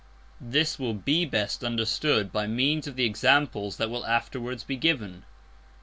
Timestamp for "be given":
4.63-5.25